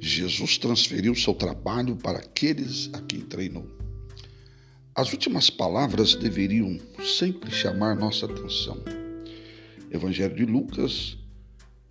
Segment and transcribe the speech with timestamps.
[0.00, 3.66] Jesus transferiu seu trabalho para aqueles a quem treinou.
[4.94, 8.78] As últimas palavras deveriam sempre chamar nossa atenção.
[9.90, 11.18] Evangelho de Lucas,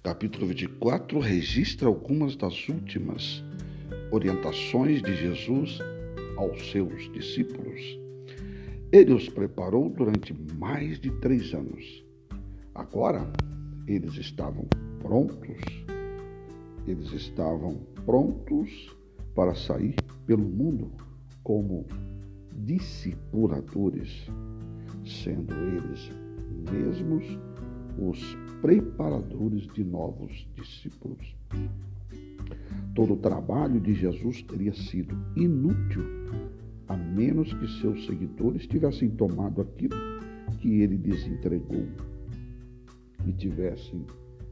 [0.01, 3.43] capítulo 24, registra algumas das últimas
[4.11, 5.77] orientações de Jesus
[6.35, 7.79] aos seus discípulos.
[8.91, 12.03] Ele os preparou durante mais de três anos.
[12.73, 13.31] Agora,
[13.87, 14.67] eles estavam
[14.99, 15.88] prontos
[16.87, 18.95] eles estavam prontos
[19.35, 20.91] para sair pelo mundo
[21.43, 21.85] como
[22.55, 24.29] discipuladores,
[25.05, 26.11] sendo eles
[26.71, 27.25] mesmos
[27.97, 31.35] os preparadores de novos discípulos.
[32.95, 36.03] Todo o trabalho de Jesus teria sido inútil
[36.87, 39.95] a menos que seus seguidores tivessem tomado aquilo
[40.59, 41.85] que ele lhes entregou
[43.25, 44.05] e tivessem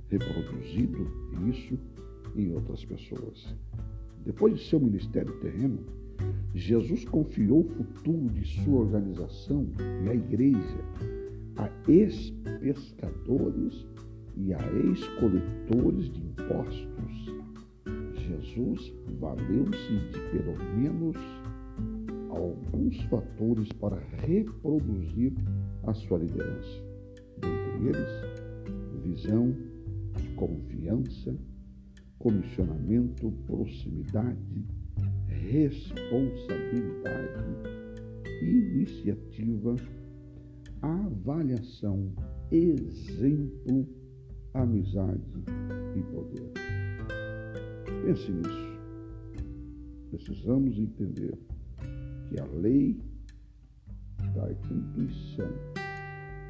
[0.10, 1.10] reproduzido
[1.50, 1.78] isso
[2.38, 3.56] em outras pessoas.
[4.26, 5.80] Depois de seu ministério terreno,
[6.54, 9.68] Jesus confiou o futuro de sua organização
[10.04, 10.84] e a igreja
[11.58, 13.86] a ex-pescadores
[14.36, 17.36] e a ex-coletores de impostos.
[18.16, 21.18] Jesus valeu-se de pelo menos
[22.30, 25.34] alguns fatores para reproduzir
[25.84, 26.84] a sua liderança.
[27.40, 28.12] Dentre eles,
[29.04, 29.56] visão,
[30.36, 31.36] confiança,
[32.20, 34.66] comissionamento, proximidade,
[35.28, 37.44] responsabilidade,
[38.42, 39.76] iniciativa,
[40.82, 42.12] avaliação,
[42.52, 43.88] exemplo,
[44.54, 45.22] amizade
[45.96, 46.52] e poder.
[48.06, 48.68] Pense nisso.
[50.10, 51.38] Precisamos entender
[52.30, 52.98] que a lei
[54.34, 55.52] da intuição,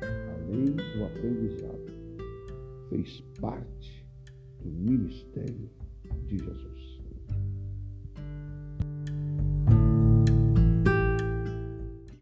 [0.05, 1.87] a lei do aprendizado,
[2.89, 4.06] fez parte
[5.07, 5.69] ministério
[6.27, 6.66] de Jesus.